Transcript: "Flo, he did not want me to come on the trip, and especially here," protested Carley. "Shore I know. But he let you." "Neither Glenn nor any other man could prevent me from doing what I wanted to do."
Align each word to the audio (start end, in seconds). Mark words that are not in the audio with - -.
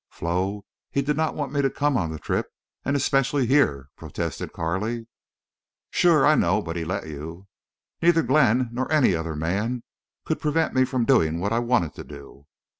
"Flo, 0.09 0.65
he 0.89 1.03
did 1.03 1.15
not 1.15 1.35
want 1.35 1.51
me 1.53 1.61
to 1.61 1.69
come 1.69 1.95
on 1.95 2.09
the 2.09 2.17
trip, 2.17 2.47
and 2.83 2.95
especially 2.95 3.45
here," 3.45 3.89
protested 3.95 4.51
Carley. 4.51 5.05
"Shore 5.91 6.25
I 6.25 6.33
know. 6.33 6.59
But 6.59 6.75
he 6.75 6.83
let 6.83 7.05
you." 7.07 7.47
"Neither 8.01 8.23
Glenn 8.23 8.69
nor 8.71 8.91
any 8.91 9.13
other 9.13 9.35
man 9.35 9.83
could 10.25 10.41
prevent 10.41 10.73
me 10.73 10.85
from 10.85 11.05
doing 11.05 11.39
what 11.39 11.53
I 11.53 11.59
wanted 11.59 11.93
to 11.93 12.03
do." 12.03 12.47